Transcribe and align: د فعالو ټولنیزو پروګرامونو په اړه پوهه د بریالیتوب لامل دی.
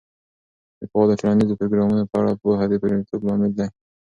د 0.79 0.81
فعالو 0.91 1.19
ټولنیزو 1.19 1.57
پروګرامونو 1.59 2.03
په 2.11 2.15
اړه 2.21 2.31
پوهه 2.41 2.65
د 2.69 2.73
بریالیتوب 2.81 3.21
لامل 3.27 3.51
دی. 3.59 3.67